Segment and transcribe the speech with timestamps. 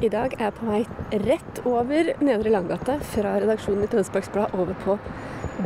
[0.00, 0.78] I dag er jeg på vei
[1.26, 4.94] rett over Nedre Langgate fra redaksjonen i Tønsbergs Blad over på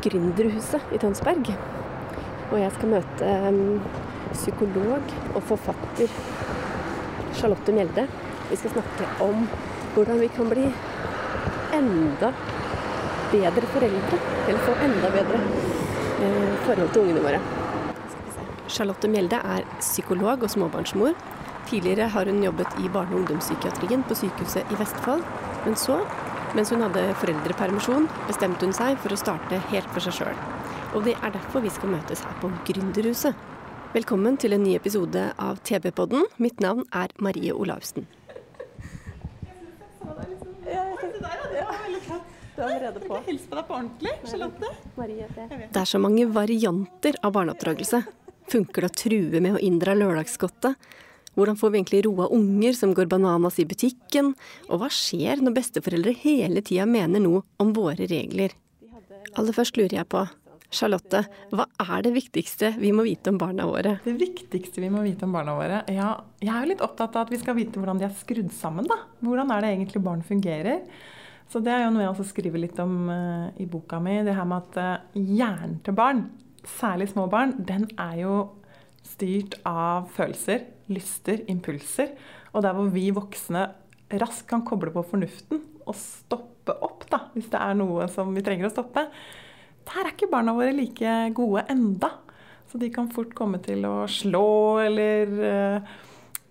[0.02, 1.52] Gründerhuset i Tønsberg.
[2.48, 3.28] Og jeg skal møte
[4.32, 6.10] psykolog og forfatter
[7.38, 8.08] Charlotte Mjelde.
[8.48, 9.46] Vi skal snakke om
[9.94, 10.66] hvordan vi kan bli
[11.78, 12.32] enda
[13.30, 14.18] bedre foreldre.
[14.48, 17.38] Eller få enda bedre eh, forhold til ungene våre.
[18.66, 21.14] Charlotte Mjelde er psykolog og småbarnsmor.
[21.64, 25.24] Tidligere har hun jobbet i barne- og ungdomspsykiatrien på sykehuset i Vestfold.
[25.64, 25.96] Men så,
[26.54, 30.42] mens hun hadde foreldrepermisjon, bestemte hun seg for å starte helt for seg sjøl.
[30.94, 33.38] Og det er derfor vi skal møtes her på Gründerhuset.
[33.94, 36.28] Velkommen til en ny episode av TV-podden.
[36.42, 38.04] Mitt navn er Marie Olavsen.
[42.54, 43.16] Du er allerede på.
[43.26, 44.74] Hils på deg på ordentlig, Charlotte.
[44.98, 45.70] Marie heter jeg.
[45.72, 48.02] Det er så mange varianter av barneoppdragelse.
[48.52, 50.76] Funker det å true med å inndra lørdagsgodtet?
[51.34, 54.32] Hvordan får vi egentlig roa unger som går bananas i butikken?
[54.70, 58.54] Og hva skjer når besteforeldre hele tida mener noe om våre regler?
[59.34, 60.22] Aller først lurer jeg på,
[60.74, 61.20] Charlotte,
[61.54, 63.98] hva er det viktigste vi må vite om barna våre?
[64.04, 66.08] Det viktigste vi må vite om barna våre ja,
[66.42, 68.88] Jeg er jo litt opptatt av at vi skal vite hvordan de er skrudd sammen.
[68.90, 68.98] da.
[69.22, 70.82] Hvordan er det egentlig barn fungerer?
[71.50, 74.16] Så Det er jo noe jeg også skriver litt om uh, i boka mi.
[74.26, 76.24] Det her med at uh, hjernen til barn,
[76.66, 78.36] særlig små barn, den er jo
[79.04, 82.14] styrt av følelser, lyster, impulser.
[82.52, 83.68] Og der hvor vi voksne
[84.20, 88.44] raskt kan koble på fornuften og stoppe opp da, hvis det er noe som vi
[88.44, 89.06] trenger å stoppe.
[89.84, 92.10] Der er ikke barna våre like gode enda.
[92.70, 95.92] Så de kan fort komme til å slå eller uh,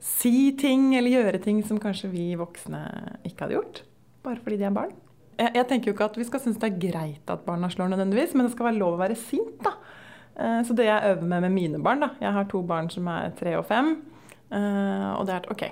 [0.03, 2.83] si ting eller gjøre ting som kanskje vi voksne
[3.27, 3.81] ikke hadde gjort.
[4.23, 4.93] Bare fordi de er barn.
[5.39, 7.89] Jeg, jeg tenker jo ikke at vi skal synes det er greit at barna slår
[7.91, 9.57] nødvendigvis, men det skal være lov å være sint.
[9.65, 9.75] da.
[10.37, 13.09] Uh, så det jeg øver med med mine barn da, Jeg har to barn som
[13.11, 13.95] er tre og fem.
[14.53, 15.63] Uh, og det er at OK,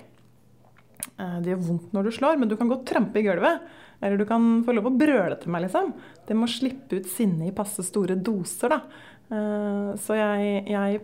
[1.22, 3.62] det gjør vondt når du slår, men du kan godt trampe i gulvet.
[4.02, 5.92] Eller du kan få lov å brøle til meg, liksom.
[6.26, 8.80] Det må slippe ut sinne i passe store doser, da.
[10.02, 11.02] Så jeg, jeg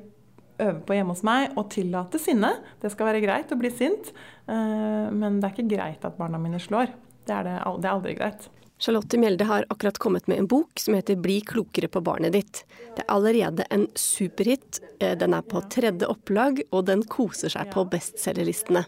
[0.57, 2.49] øver på hjemme hos meg å tillate sinne.
[2.81, 4.09] Det skal være greit å bli sint,
[4.49, 6.89] men det er ikke greit at barna mine slår.
[7.27, 8.49] Det er, det, det er aldri greit.
[8.79, 12.63] Charlotte Mjelde har akkurat kommet med en bok som heter 'Bli klokere på barnet ditt'.
[12.95, 14.79] Det er allerede en superhit.
[14.99, 18.85] Den er på tredje opplag, og den koser seg på bestselgerlistene.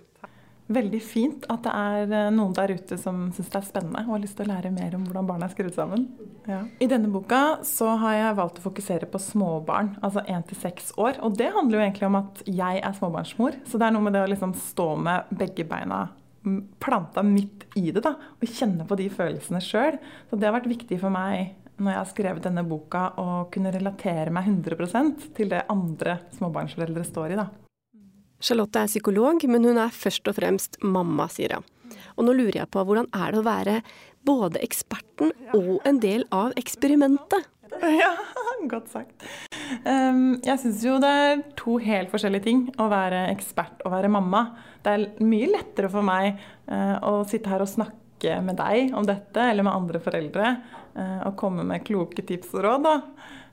[0.70, 4.20] Veldig fint at det er noen der ute som syns det er spennende og har
[4.22, 6.06] lyst til å lære mer om hvordan barn er skrudd sammen.
[6.46, 6.60] Ja.
[6.80, 11.18] I denne boka så har jeg valgt å fokusere på småbarn, altså 1-6 år.
[11.26, 14.14] Og det handler jo egentlig om at jeg er småbarnsmor, så det er noe med
[14.14, 16.10] det å liksom stå med begge beina
[16.80, 20.00] planta midt i det da, og kjenne på de følelsene sjøl.
[20.30, 23.72] Så det har vært viktig for meg når jeg har skrevet denne boka, å kunne
[23.72, 27.40] relatere meg 100 til det andre småbarnsforeldre står i.
[27.40, 27.48] da.
[28.40, 31.68] Charlotte er psykolog, men hun er først og fremst mamma, sier hun.
[32.18, 33.78] Og nå lurer jeg på hvordan er det å være
[34.28, 37.48] både eksperten og en del av eksperimentet?
[38.02, 38.12] Ja,
[38.70, 39.26] godt sagt.
[39.86, 44.12] Um, jeg syns jo det er to helt forskjellige ting å være ekspert og være
[44.12, 44.46] mamma.
[44.84, 46.40] Det er mye lettere for meg
[46.72, 50.54] uh, å sitte her og snakke med deg om dette, eller med andre foreldre,
[50.98, 52.90] uh, og komme med kloke tips og råd.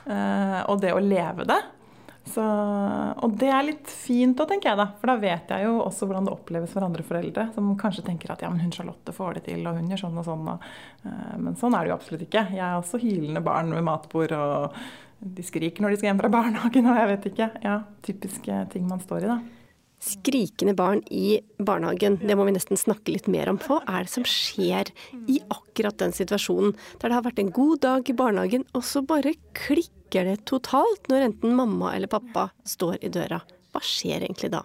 [0.07, 1.61] Uh, og det å leve det.
[2.27, 2.43] Så,
[3.23, 4.79] og det er litt fint òg, tenker jeg.
[4.81, 7.47] da, For da vet jeg jo også hvordan det oppleves for andre foreldre.
[7.55, 10.21] Som kanskje tenker at ja, men hun Charlotte får det til, og hun gjør sånn
[10.21, 10.49] og sånn.
[10.53, 10.71] Og,
[11.07, 12.49] uh, men sånn er det jo absolutt ikke.
[12.57, 14.81] Jeg er også hylende barn ved matbord, og
[15.37, 17.51] de skriker når de skal hjem fra barnehagen, og jeg vet ikke.
[17.65, 19.39] Ja, typiske ting man står i, da.
[20.07, 23.59] Skrikende barn i barnehagen, det må vi nesten snakke litt mer om.
[23.59, 24.93] Hva er det som skjer
[25.27, 29.03] i akkurat den situasjonen, der det har vært en god dag i barnehagen, og så
[29.03, 33.43] bare klikker det totalt når enten mamma eller pappa står i døra?
[33.75, 34.63] Hva skjer egentlig da?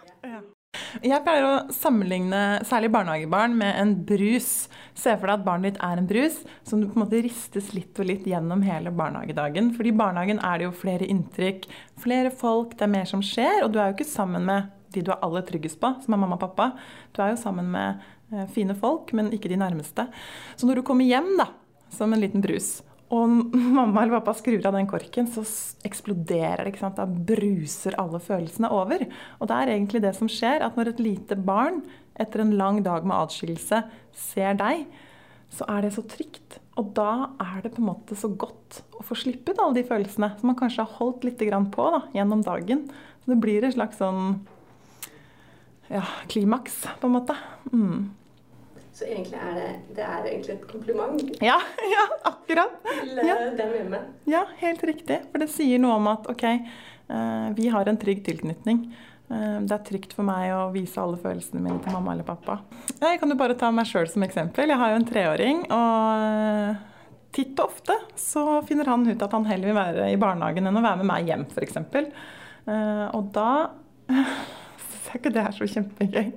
[1.04, 4.68] Jeg pleier å sammenligne særlig barnehagebarn med en brus.
[4.96, 6.38] Se for deg at barnet ditt er en brus
[6.68, 9.74] som du på en måte ristes litt og litt gjennom hele barnehagedagen.
[9.76, 11.68] Fordi i barnehagen er det jo flere inntrykk,
[12.02, 13.66] flere folk, det er mer som skjer.
[13.66, 16.22] Og du er jo ikke sammen med de du er aller tryggest på, som er
[16.22, 16.72] mamma og pappa.
[17.16, 18.02] Du er jo sammen med
[18.32, 20.08] eh, fine folk, men ikke de nærmeste.
[20.56, 21.52] Så når du kommer hjem da,
[21.92, 22.80] som en liten brus,
[23.12, 23.28] og
[23.78, 25.44] mamma eller pappa skrur av den korken, så
[25.88, 26.74] eksploderer det.
[26.74, 27.00] ikke sant?
[27.00, 29.04] Da bruser alle følelsene over.
[29.40, 31.82] Og det er egentlig det som skjer, at når et lite barn
[32.20, 33.84] etter en lang dag med adskillelse
[34.30, 34.86] ser deg,
[35.52, 36.60] så er det så trygt.
[36.80, 39.88] Og da er det på en måte så godt å få slippe ut alle de
[39.88, 42.86] følelsene som man kanskje har holdt litt på da, gjennom dagen.
[43.22, 44.40] Så det blir et slags sånn
[45.92, 47.36] ja, klimaks, på en måte.
[47.74, 48.10] Mm.
[48.94, 51.56] Så egentlig er det, det er egentlig et kompliment Ja,
[51.96, 52.74] ja akkurat.
[52.90, 53.36] til Ja.
[53.38, 54.02] eh, dem hjemme.
[54.30, 55.22] Ja, helt riktig.
[55.32, 58.84] For det sier noe om at ok, eh, vi har en trygg tilknytning.
[59.32, 62.60] Eh, det er trygt for meg å vise alle følelsene mine til mamma eller pappa.
[63.00, 64.68] Jeg kan jo bare ta meg sjøl som eksempel.
[64.70, 66.88] Jeg har jo en treåring, og
[67.32, 70.78] titt og ofte så finner han ut at han heller vil være i barnehagen enn
[70.78, 71.80] å være med meg hjem, f.eks.
[73.16, 73.48] Og da
[75.12, 76.32] syns jeg ikke det er så kjempegøy.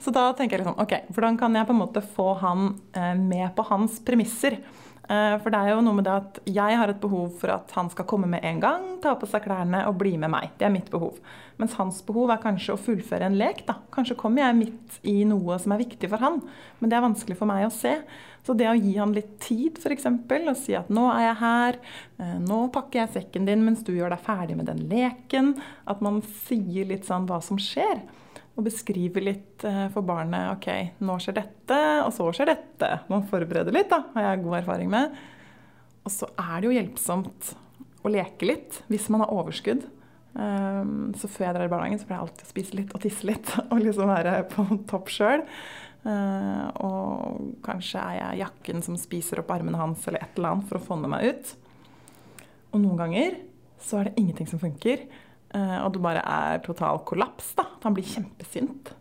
[0.00, 3.14] Så da tenker jeg liksom, ok, hvordan kan jeg på en måte få han eh,
[3.18, 4.58] med på hans premisser?
[5.10, 7.72] Eh, For det er jo noe med det at jeg har et behov for at
[7.74, 10.52] han skal komme med en gang, ta på seg klærne og bli med meg.
[10.60, 11.18] Det er mitt behov.
[11.58, 13.64] Mens hans behov er kanskje å fullføre en lek.
[13.66, 13.80] da.
[13.92, 16.38] Kanskje kommer jeg midt i noe som er viktig for han,
[16.78, 17.96] men det er vanskelig for meg å se.
[18.46, 21.80] Så det å gi han litt tid, f.eks., og si at nå er jeg her,
[22.22, 25.56] eh, nå pakker jeg sekken din mens du gjør deg ferdig med den leken.
[25.90, 28.00] At man sier litt sånn hva som skjer.
[28.58, 30.68] Og beskriver litt eh, for barnet ok,
[31.06, 32.90] nå skjer dette, og så skjer dette.
[33.12, 35.16] Man forbereder litt, da, har jeg god erfaring med.
[36.04, 37.54] Og så er det jo hjelpsomt
[38.00, 39.86] å leke litt hvis man har overskudd.
[40.30, 43.04] Um, så før jeg drar i barnehagen, så pleier jeg alltid å spise litt og
[43.04, 43.54] tisse litt.
[43.72, 45.46] Og liksom være på topp sjøl.
[46.00, 50.70] Uh, og kanskje er jeg jakken som spiser opp armene hans eller et eller annet
[50.70, 51.50] for å få med meg ut.
[52.70, 53.36] Og noen ganger
[53.84, 55.04] så er det ingenting som funker.
[55.50, 57.54] Uh, og det bare er total kollaps.
[57.58, 57.66] da.
[57.84, 58.92] Han blir kjempesint.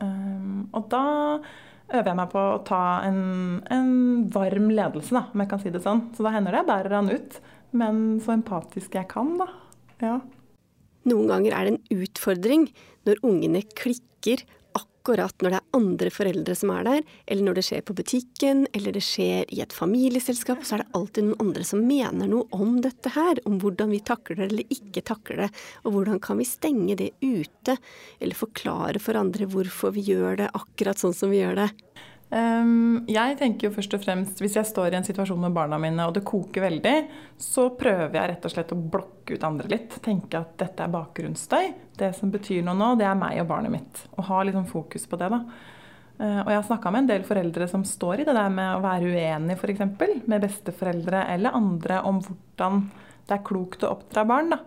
[0.00, 1.04] Um, og da
[1.88, 3.20] øver jeg meg på å ta en,
[3.72, 3.92] en
[4.32, 6.06] varm ledelse, da, om jeg kan si det sånn.
[6.16, 7.38] Så da hender det jeg bærer han ut.
[7.76, 9.48] Men så empatisk jeg kan, da.
[10.00, 10.18] Ja.
[11.08, 12.68] Noen ganger er det en utfordring
[13.08, 14.44] når ungene klikker
[15.08, 18.66] akkurat når det er andre foreldre som er der, eller når det skjer på butikken,
[18.76, 22.44] eller det skjer i et familieselskap, så er det alltid noen andre som mener noe
[22.52, 25.50] om dette her, om hvordan vi takler det eller ikke takler det,
[25.84, 27.78] og hvordan kan vi stenge det ute,
[28.20, 31.70] eller forklare for andre hvorfor vi gjør det akkurat sånn som vi gjør det.
[32.28, 35.78] Um, jeg tenker jo først og fremst, Hvis jeg står i en situasjon med barna
[35.80, 36.96] mine og det koker veldig,
[37.40, 39.96] så prøver jeg rett og slett å blokke ut andre litt.
[40.04, 41.72] Tenke at dette er bakgrunnsstøy.
[41.96, 44.04] Det som betyr noe nå, det er meg og barnet mitt.
[44.18, 45.32] Og ha liksom fokus på det.
[45.32, 45.42] da.
[46.18, 48.76] Uh, og jeg har snakka med en del foreldre som står i det der med
[48.76, 49.84] å være uenig f.eks.
[50.26, 52.82] med besteforeldre eller andre om hvordan
[53.28, 54.52] det er klokt å oppdra barn.
[54.52, 54.64] da.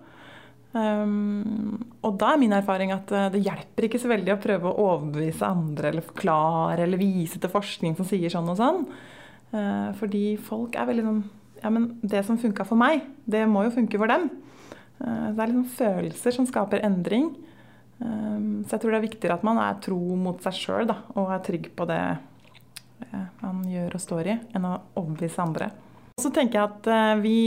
[0.72, 4.70] Um, og da er min erfaring at uh, det hjelper ikke så veldig å prøve
[4.70, 8.86] å overbevise andre eller forklare eller vise til forskning som sier sånn og sånn.
[9.52, 11.22] Uh, fordi folk er veldig sånn
[11.62, 14.30] Ja, men det som funka for meg, det må jo funke for dem.
[15.02, 17.34] Uh, det er liksom følelser som skaper endring.
[18.00, 21.36] Um, så jeg tror det er viktigere at man er tro mot seg sjøl og
[21.36, 22.02] er trygg på det
[23.42, 25.72] man gjør og står i, enn å overbevise andre.
[26.22, 27.40] Så tenker jeg at eh, vi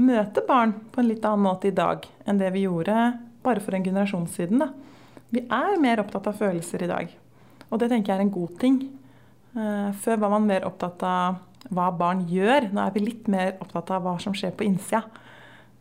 [0.00, 2.96] møter barn på en litt annen måte i dag enn det vi gjorde
[3.44, 4.62] bare for en generasjon siden.
[4.62, 4.70] Da.
[5.34, 7.10] Vi er mer opptatt av følelser i dag,
[7.68, 8.78] og det tenker jeg er en god ting.
[9.54, 11.40] Eh, før var man mer opptatt av
[11.74, 12.70] hva barn gjør.
[12.74, 15.04] Nå er vi litt mer opptatt av hva som skjer på innsida.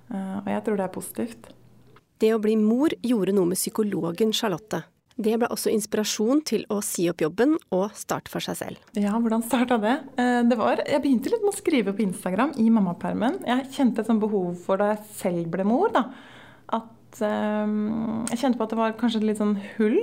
[0.09, 1.51] Eh, og jeg tror det er positivt.
[2.21, 4.83] Det å bli mor gjorde noe med psykologen Charlotte.
[5.13, 8.85] Det ble også inspirasjon til å si opp jobben og starte for seg selv.
[8.97, 9.95] Ja, hvordan starta det?
[10.17, 13.43] Eh, det var, jeg begynte litt med å skrive på Instagram i mammapermen.
[13.45, 15.93] Jeg kjente et sånt behov for da jeg selv ble mor.
[15.93, 16.07] Da.
[16.79, 20.01] At um, Jeg kjente på at det var kanskje et litt sånn hull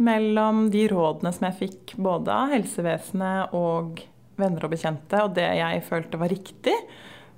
[0.00, 4.00] mellom de rådene som jeg fikk både av helsevesenet og
[4.38, 6.76] venner og bekjente, og det jeg følte var riktig.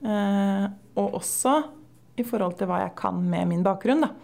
[0.04, 1.58] Uh, og også
[2.20, 4.06] i forhold til hva jeg kan med min bakgrunn.
[4.06, 4.14] da.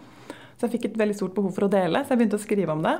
[0.57, 2.73] Så jeg fikk et veldig stort behov for å dele, så jeg begynte å skrive
[2.73, 2.95] om det.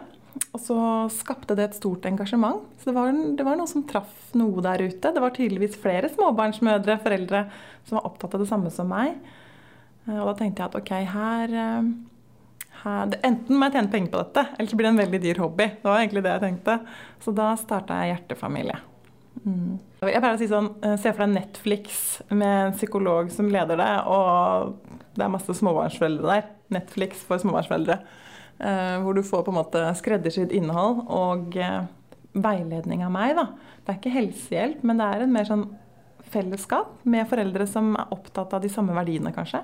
[0.54, 0.78] Og så
[1.10, 2.62] skapte det et stort engasjement.
[2.78, 5.14] Så det var, det var, noe som traff noe der ute.
[5.14, 7.48] Det var tydeligvis flere småbarnsmødre, foreldre,
[7.88, 9.18] som var opptatt av det samme som meg.
[10.08, 11.56] Og da tenkte jeg at ok, her,
[12.84, 15.42] her Enten må jeg tjene penger på dette, eller så blir det en veldig dyr
[15.44, 15.68] hobby.
[15.82, 16.78] Det var egentlig det jeg tenkte.
[17.26, 18.78] Så da starta jeg Hjertefamilie.
[19.44, 19.78] Mm.
[20.02, 20.70] Jeg pleier å si sånn,
[21.02, 26.30] Se for deg Netflix med en psykolog som leder det, og det er masse småbarnsforeldre
[26.30, 26.48] der.
[26.74, 28.00] Netflix for småbarnsforeldre.
[29.04, 31.58] Hvor du får på en måte skreddersydd innhold og
[32.38, 33.36] veiledning av meg.
[33.38, 33.48] Da.
[33.86, 35.68] Det er ikke helsehjelp, men det er en mer sånn
[36.28, 39.62] fellesskap med foreldre som er opptatt av de samme verdiene, kanskje.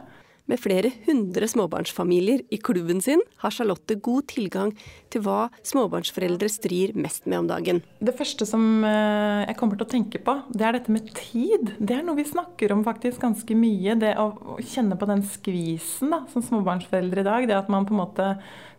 [0.51, 4.73] Med flere hundre småbarnsfamilier i klubben sin har Charlotte god tilgang
[5.13, 7.79] til hva småbarnsforeldre strir mest med om dagen.
[8.03, 11.71] Det første som eh, jeg kommer til å tenke på, det er dette med tid.
[11.79, 13.95] Det er noe vi snakker om faktisk ganske mye.
[14.03, 17.47] Det å kjenne på den skvisen da, som småbarnsforeldre i dag.
[17.47, 18.29] Det at man på en måte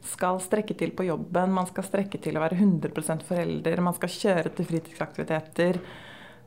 [0.05, 4.13] skal strekke til på jobben, man skal strekke til å være 100% forelder, man skal
[4.13, 5.81] kjøre til fritidsaktiviteter.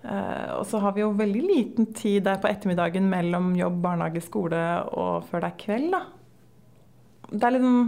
[0.05, 4.21] Uh, og så har vi jo veldig liten tid der på ettermiddagen mellom jobb, barnehage,
[4.23, 4.61] skole
[4.93, 5.89] og før det er kveld.
[5.95, 6.03] da.
[7.31, 7.79] Det er liksom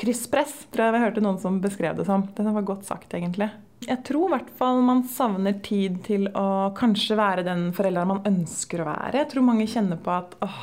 [0.00, 2.26] krysspress, tror jeg vi hørte noen som beskrev det som.
[2.36, 3.50] Det var godt sagt, egentlig.
[3.86, 8.26] Jeg tror i hvert fall man savner tid til å kanskje være den forelderen man
[8.28, 9.22] ønsker å være.
[9.22, 10.60] Jeg tror mange kjenner på at åh,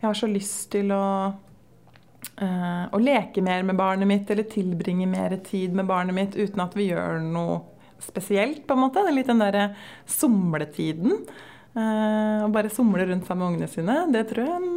[0.00, 5.06] jeg har så lyst til å, uh, å leke mer med barnet mitt, eller tilbringe
[5.10, 7.60] mer tid med barnet mitt uten at vi gjør noe
[8.04, 9.04] spesielt, på en måte.
[9.04, 9.70] Det er litt den derre
[10.08, 11.24] somletiden.
[11.70, 14.00] Uh, å bare somle rundt sammen med ungene sine.
[14.10, 14.70] Det tror jeg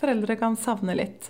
[0.00, 1.28] foreldre kan savne litt.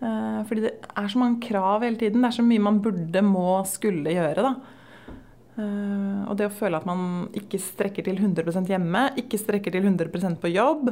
[0.00, 2.24] Uh, fordi det er så mange krav hele tiden.
[2.24, 4.48] Det er så mye man burde, må, skulle gjøre.
[4.48, 5.12] da.
[5.56, 9.86] Uh, og det å føle at man ikke strekker til 100% hjemme, ikke strekker til
[9.86, 10.90] 100% på jobb.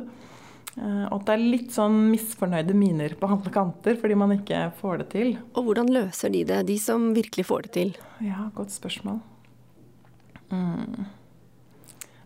[0.74, 5.04] Og at det er litt sånn misfornøyde miner på alle kanter fordi man ikke får
[5.04, 5.30] det til.
[5.54, 7.94] Og hvordan løser de det, de som virkelig får det til?
[8.26, 9.20] Ja, godt spørsmål.
[10.54, 11.04] Mm.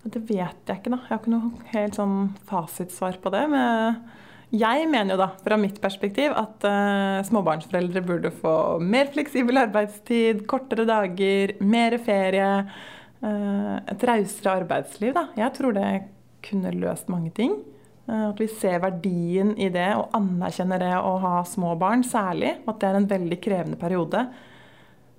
[0.08, 1.00] Det vet jeg ikke, da.
[1.02, 2.16] Jeg har ikke noe helt sånn
[2.48, 3.44] fasitsvar på det.
[3.52, 3.98] Men
[4.54, 10.46] jeg mener jo da, fra mitt perspektiv, at uh, småbarnsforeldre burde få mer fleksibel arbeidstid,
[10.48, 12.52] kortere dager, mer ferie.
[13.20, 15.26] Uh, et rausere arbeidsliv, da.
[15.36, 15.90] Jeg tror det
[16.46, 17.58] kunne løst mange ting.
[18.08, 22.54] Uh, at vi ser verdien i det og anerkjenner det å ha små barn særlig.
[22.64, 24.24] At det er en veldig krevende periode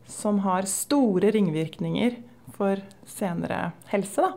[0.09, 2.17] som har store ringvirkninger
[2.59, 4.27] for senere helse.
[4.27, 4.35] da.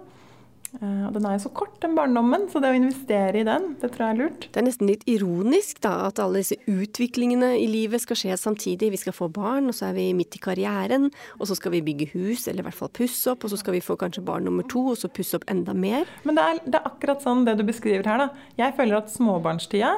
[0.80, 3.74] Uh, og den er jo så kort, den barndommen, så det å investere i den,
[3.82, 4.46] det tror jeg er lurt.
[4.48, 8.88] Det er nesten litt ironisk da, at alle disse utviklingene i livet skal skje samtidig.
[8.94, 11.82] Vi skal få barn, og så er vi midt i karrieren, og så skal vi
[11.84, 14.48] bygge hus, eller i hvert fall pusse opp, og så skal vi få kanskje barn
[14.48, 16.08] nummer to, og så pusse opp enda mer.
[16.24, 18.48] Men det er, det er akkurat sånn det du beskriver her, da.
[18.64, 19.94] Jeg føler at småbarnstida,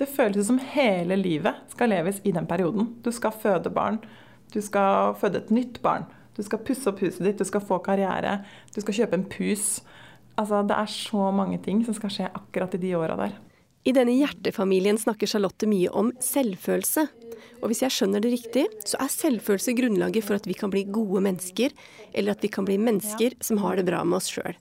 [0.00, 2.92] det føles som hele livet skal leves i den perioden.
[3.04, 4.02] Du skal føde barn.
[4.52, 6.08] Du skal føde et nytt barn.
[6.36, 8.40] Du skal pusse opp huset ditt, du skal få karriere,
[8.74, 9.80] du skal kjøpe en pus.
[10.38, 13.38] Altså, det er så mange ting som skal skje akkurat i de åra der.
[13.88, 17.06] I denne hjertefamilien snakker Charlotte mye om selvfølelse.
[17.60, 20.84] Og hvis jeg skjønner det riktig, så er selvfølelse grunnlaget for at vi kan bli
[20.92, 21.72] gode mennesker,
[22.12, 24.52] eller at vi kan bli mennesker som har det bra med oss sjøl.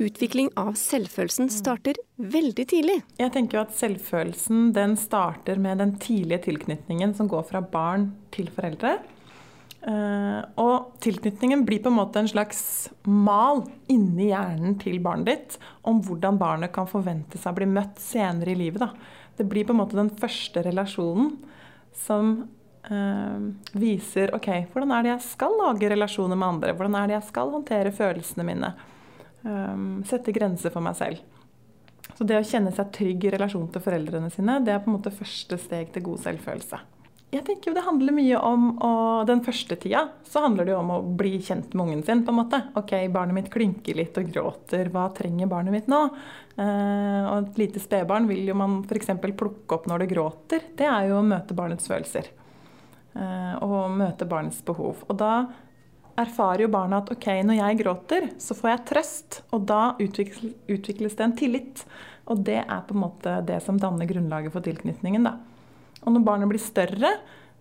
[0.00, 2.96] Utvikling av selvfølelsen starter veldig tidlig.
[3.20, 8.08] Jeg tenker jo at Selvfølelsen den starter med den tidlige tilknytningen som går fra barn
[8.32, 8.96] til foreldre.
[9.80, 15.56] Uh, og tilknytningen blir på en måte en slags mal inni hjernen til barnet ditt
[15.88, 18.84] om hvordan barnet kan forvente seg å bli møtt senere i livet.
[18.84, 18.90] Da.
[19.40, 21.32] Det blir på en måte den første relasjonen
[21.96, 22.34] som
[22.90, 26.76] uh, viser ok, hvordan er det jeg skal lage relasjoner med andre?
[26.76, 28.74] Hvordan er det jeg skal håndtere følelsene mine?
[29.40, 31.24] Um, sette grenser for meg selv.
[32.18, 34.98] Så det å kjenne seg trygg i relasjon til foreldrene sine, det er på en
[34.98, 36.80] måte første steg til god selvfølelse.
[37.30, 38.92] Jeg tenker jo det handler mye om å,
[39.28, 42.24] Den første tida så handler det jo om å bli kjent med ungen sin.
[42.26, 42.58] på en måte.
[42.74, 44.90] Ok, barnet mitt klynker litt og gråter.
[44.90, 46.00] Hva trenger barnet mitt nå?
[46.58, 49.12] Eh, og et lite spedbarn vil jo man f.eks.
[49.22, 50.66] plukke opp når det gråter.
[50.74, 52.32] Det er jo å møte barnets følelser.
[53.14, 55.04] Eh, og møte barnets behov.
[55.06, 55.34] Og da
[56.18, 59.38] erfarer jo barna at ok, når jeg gråter, så får jeg trøst.
[59.54, 61.84] Og da utvikles, utvikles det en tillit.
[62.26, 65.30] Og det er på en måte det som danner grunnlaget for tilknytningen.
[65.30, 65.38] da.
[66.04, 67.12] Og når barnet blir større,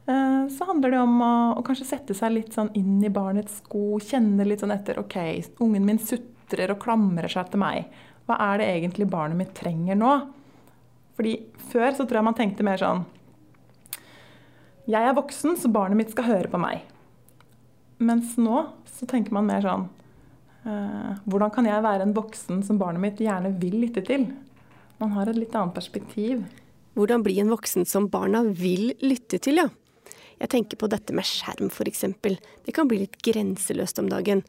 [0.07, 3.59] eh, så handler det om å, å, kanskje sette seg litt sånn inn i barnets
[3.63, 3.99] sko.
[4.03, 5.17] Kjenne litt sånn etter OK,
[5.63, 7.89] ungen min sutrer og klamrer seg til meg.
[8.29, 10.13] Hva er det egentlig barnet mitt trenger nå?
[11.19, 11.35] Fordi
[11.71, 13.01] før så tror jeg man tenkte mer sånn
[14.87, 16.85] Jeg er voksen, så barnet mitt skal høre på meg.
[17.99, 19.89] Mens nå så tenker man mer sånn
[20.63, 24.29] uh, Hvordan kan jeg være en voksen som barnet mitt gjerne vil lytte til?
[25.01, 26.45] Man har et litt annet perspektiv.
[26.97, 29.69] Hvordan bli en voksen som barna vil lytte til, ja.
[30.39, 32.05] Jeg tenker på dette med skjerm, f.eks.
[32.65, 34.45] Det kan bli litt grenseløst om dagen.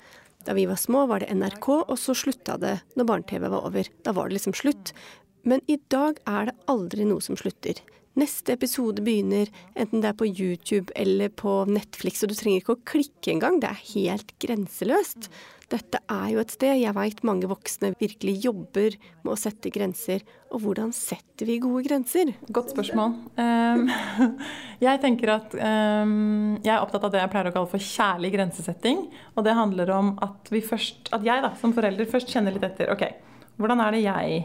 [0.47, 3.91] Da vi var små, var det NRK, og så slutta det når barne-TV var over.
[4.07, 4.95] Da var det liksom slutt.
[5.43, 7.81] Men i dag er det aldri noe som slutter.
[8.21, 9.49] Neste episode begynner,
[9.79, 13.61] enten det er på YouTube eller på Netflix, og du trenger ikke å klikke engang.
[13.63, 15.29] Det er helt grenseløst.
[15.71, 20.25] Dette er jo et sted jeg veit mange voksne virkelig jobber med å sette grenser.
[20.51, 22.35] Og hvordan setter vi gode grenser?
[22.51, 23.15] Godt spørsmål.
[23.39, 23.89] Um,
[24.87, 28.35] jeg tenker at um, jeg er opptatt av det jeg pleier å kalle for kjærlig
[28.35, 29.05] grensesetting.
[29.37, 32.91] Og det handler om at først, at jeg da, som forelder først kjenner litt etter.
[32.93, 33.07] Ok,
[33.63, 34.43] hvordan er det jeg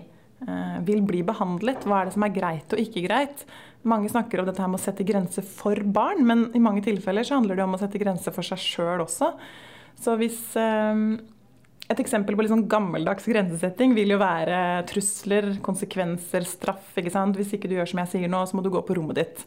[0.85, 1.85] vil bli behandlet.
[1.87, 3.45] Hva er det som er greit og ikke greit?
[3.87, 7.25] Mange snakker om dette her med å sette grenser for barn, men i mange tilfeller
[7.25, 9.29] så handler det om å sette grenser for seg sjøl også.
[10.01, 11.03] Så hvis eh,
[11.85, 14.57] et eksempel på litt sånn gammeldags grensesetting vil jo være
[14.89, 16.89] trusler, konsekvenser, straff.
[16.97, 17.37] ikke sant?
[17.37, 19.45] Hvis ikke du gjør som jeg sier nå, så må du gå på rommet ditt.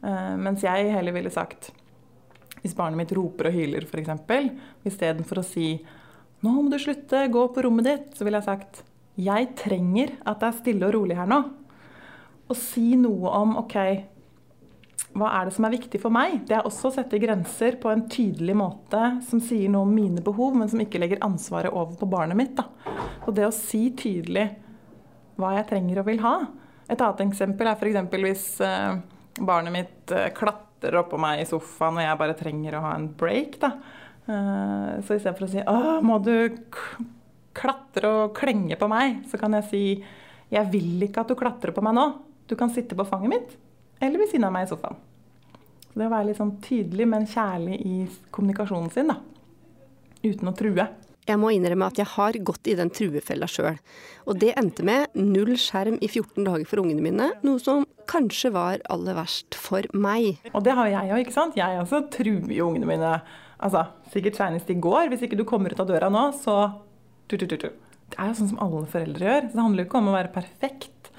[0.00, 1.72] Uh, mens jeg heller ville sagt
[2.62, 4.10] hvis barnet mitt roper og hyler f.eks.,
[4.88, 5.76] istedenfor å si
[6.42, 8.80] 'nå må du slutte, gå på rommet ditt', så ville jeg sagt
[9.18, 11.42] 'jeg trenger at det er stille og rolig her nå'.
[12.48, 13.76] Og si noe om 'ok,
[15.18, 17.90] hva er det som er viktig for meg?' Det er også å sette grenser på
[17.90, 21.96] en tydelig måte som sier noe om mine behov, men som ikke legger ansvaret over
[21.96, 22.56] på barnet mitt.
[22.56, 22.68] Da.
[23.26, 24.48] Og det å si tydelig
[25.36, 26.46] hva jeg trenger og vil ha.
[26.88, 28.16] Et annet eksempel er f.eks.
[28.22, 28.98] hvis eh,
[29.40, 33.10] barnet mitt eh, klatrer oppå meg i sofaen og jeg bare trenger å ha en
[33.18, 33.74] break, da.
[34.28, 36.50] Uh, så istedenfor å si 'Å, må du
[37.58, 40.04] klatre og klenge på meg', så kan jeg si
[40.50, 42.06] 'Jeg vil ikke at du klatrer på meg nå.
[42.48, 43.56] Du kan sitte på fanget mitt
[44.00, 44.96] eller ved siden av meg i sofaen'.
[45.92, 49.16] Så det å være litt sånn tydelig, men kjærlig i kommunikasjonen sin, da.
[50.22, 50.88] Uten å true.
[51.28, 53.76] Jeg må innrømme at jeg har gått i den truefella sjøl.
[54.24, 58.50] Og det endte med null skjerm i 14 dager for ungene mine, noe som kanskje
[58.54, 60.38] var aller verst for meg.
[60.54, 61.58] Og det har jeg òg, ikke sant.
[61.58, 63.12] Jeg også truer ungene mine.
[63.60, 65.10] Altså, sikkert senest i går.
[65.12, 66.56] Hvis ikke du kommer ut av døra nå, så
[68.08, 69.48] Det er jo sånn som alle foreldre gjør.
[69.48, 71.10] Så det handler jo ikke om å være perfekt,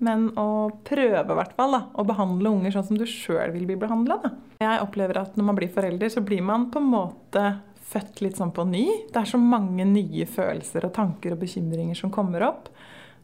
[0.00, 0.48] men å
[0.86, 4.20] prøve i hvert fall å behandle unger sånn som du sjøl vil bli behandla.
[4.62, 7.44] Jeg opplever at når man blir forelder, så blir man på en måte
[7.90, 8.86] født litt sånn på ny.
[9.10, 12.70] Det er så mange nye følelser og tanker og bekymringer som kommer opp.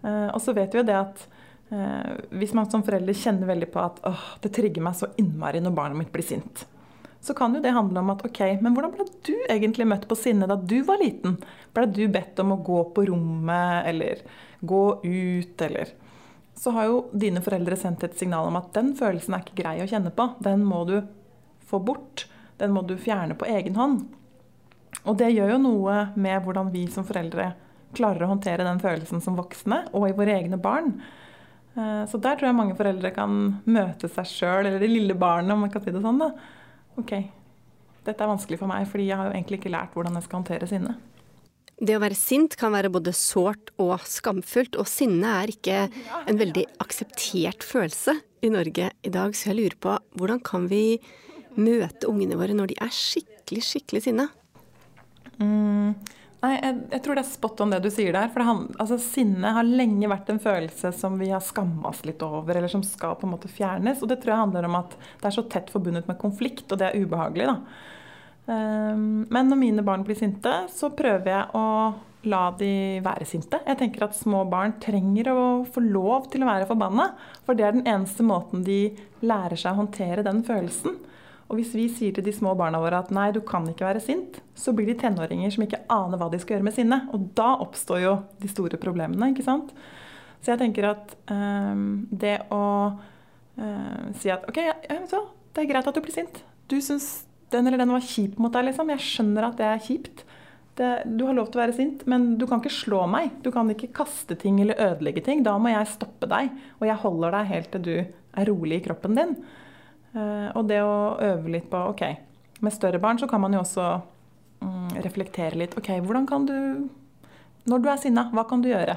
[0.02, 1.26] Eh, og så vet vi jo det at
[1.70, 4.00] eh, hvis man som forelder kjenner veldig på at
[4.42, 6.66] det trigger meg så innmari når barnet mitt blir sint,
[7.20, 10.18] så kan jo det handle om at ok, men hvordan ble du egentlig møtt på
[10.18, 11.38] sinne da du var liten?
[11.74, 14.22] Ble du bedt om å gå på rommet, eller
[14.60, 15.94] gå ut, eller
[16.56, 19.74] Så har jo dine foreldre sendt et signal om at den følelsen er ikke grei
[19.82, 20.30] å kjenne på.
[20.40, 21.02] Den må du
[21.68, 22.24] få bort.
[22.56, 24.06] Den må du fjerne på egen hånd.
[25.04, 27.50] Og det gjør jo noe med hvordan vi som foreldre
[27.96, 30.94] klarer å håndtere den følelsen som voksne, og i våre egne barn.
[31.76, 35.52] Eh, så der tror jeg mange foreldre kan møte seg sjøl, eller det lille barnet,
[35.52, 36.22] om man kan si det sånn.
[36.24, 36.32] da.
[37.00, 37.12] Ok,
[38.06, 40.40] dette er vanskelig for meg, fordi jeg har jo egentlig ikke lært hvordan jeg skal
[40.40, 40.96] håndtere sinne.
[41.76, 45.82] Det å være sint kan være både sårt og skamfullt, og sinne er ikke
[46.24, 50.98] en veldig akseptert følelse i Norge i dag, så jeg lurer på hvordan kan vi
[51.56, 54.30] møte ungene våre når de er skikkelig, skikkelig sinna?
[55.36, 55.92] Mm,
[56.46, 58.30] nei, jeg, jeg, tror det er spot on det du sier der.
[58.32, 62.22] For han, altså, sinne har lenge vært en følelse som vi har skamma oss litt
[62.24, 64.00] over, eller som skal på en måte fjernes.
[64.00, 66.80] Og det tror jeg handler om at det er så tett forbundet med konflikt, og
[66.80, 67.50] det er ubehagelig.
[67.52, 67.60] da.
[68.46, 71.66] Um, men når mine barn blir sinte, så prøver jeg å
[72.26, 72.70] la de
[73.04, 73.60] være sinte.
[73.66, 77.10] Jeg tenker at små barn trenger å få lov til å være forbanna.
[77.46, 78.80] For det er den eneste måten de
[79.26, 80.98] lærer seg å håndtere den følelsen.
[81.46, 84.02] Og hvis vi sier til de små barna våre at nei, du kan ikke være
[84.02, 87.06] sint, så blir de tenåringer som ikke aner hva de skal gjøre med sinnet.
[87.14, 89.70] Og da oppstår jo de store problemene, ikke sant.
[90.42, 94.74] Så jeg tenker at um, det å uh, si at OK, ja,
[95.10, 95.22] så,
[95.54, 96.42] det er greit at du blir sint.
[96.70, 98.90] Du syns den eller den var kjip mot deg, liksom.
[98.96, 100.24] Jeg skjønner at det er kjipt.
[100.76, 103.38] Det, du har lov til å være sint, men du kan ikke slå meg.
[103.44, 105.46] Du kan ikke kaste ting eller ødelegge ting.
[105.46, 108.84] Da må jeg stoppe deg, og jeg holder deg helt til du er rolig i
[108.84, 109.38] kroppen din.
[110.16, 112.04] Eh, og det å øve litt på OK,
[112.64, 113.86] med større barn så kan man jo også
[114.62, 115.76] mm, reflektere litt.
[115.76, 116.56] OK, hvordan kan du
[117.66, 118.94] Når du er sinna, hva kan du gjøre?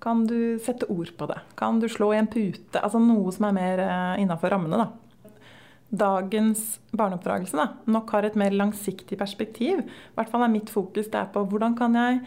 [0.00, 1.36] Kan du sette ord på det?
[1.60, 2.80] Kan du slå i en pute?
[2.80, 5.34] Altså noe som er mer uh, innafor rammene, da.
[6.00, 9.82] Dagens barneoppdragelse da, nok har et mer langsiktig perspektiv.
[9.84, 12.22] I hvert fall er mitt fokus det er på hvordan kan jeg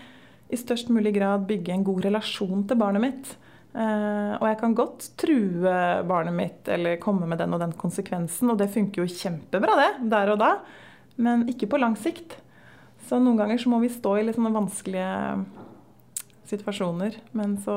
[0.53, 3.33] i størst mulig grad bygge en god relasjon til barnet mitt.
[3.73, 5.73] Uh, og jeg kan godt true
[6.05, 9.91] barnet mitt eller komme med den og den konsekvensen, og det funker jo kjempebra, det,
[10.11, 10.51] der og da,
[11.17, 12.37] men ikke på lang sikt.
[13.07, 15.09] Så noen ganger så må vi stå i litt sånne vanskelige
[16.49, 17.17] situasjoner.
[17.37, 17.75] Men så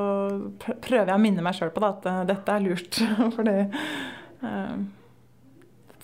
[0.61, 3.01] prøver jeg å minne meg sjøl på det, at uh, dette er lurt.
[3.37, 3.57] Fordi
[4.45, 4.77] uh,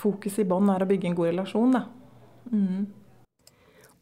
[0.03, 1.85] fokus i bånn er å bygge en god relasjon, da.
[2.51, 2.83] Mm.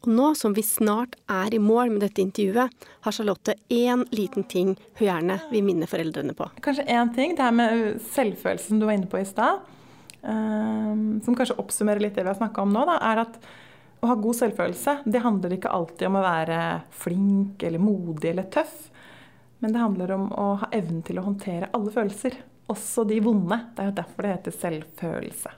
[0.01, 2.73] Og nå som vi snart er i mål med dette intervjuet,
[3.05, 6.47] har Charlotte én liten ting hun gjerne vil minne foreldrene på.
[6.65, 9.61] Kanskje én ting, det her med selvfølelsen du var inne på i stad.
[10.21, 13.37] Um, som kanskje oppsummerer litt det vi har snakka om nå, da, er at
[14.01, 16.59] å ha god selvfølelse det handler ikke alltid om å være
[17.03, 18.89] flink eller modig eller tøff.
[19.61, 22.39] Men det handler om å ha evnen til å håndtere alle følelser.
[22.73, 23.59] Også de vonde.
[23.75, 25.51] Det er jo derfor det heter selvfølelse.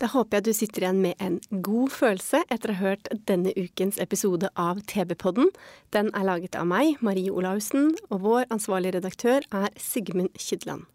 [0.00, 3.52] Da håper jeg du sitter igjen med en god følelse etter å ha hørt denne
[3.54, 5.52] ukens episode av TV-podden.
[5.94, 10.88] Den er laget av meg, Marie Olaussen, og vår ansvarlige redaktør er Sigmund Kydland.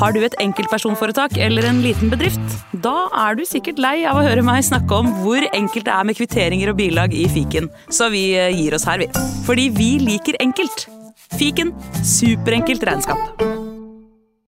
[0.00, 2.54] Har du et enkeltpersonforetak eller en liten bedrift?
[2.84, 6.08] Da er du sikkert lei av å høre meg snakke om hvor enkelt det er
[6.08, 9.10] med kvitteringer og bilag i fiken, så vi eh, gir oss her, vi.
[9.46, 10.88] Fordi vi liker enkelt.
[11.38, 11.74] Fiken
[12.06, 13.57] superenkelt regnskap.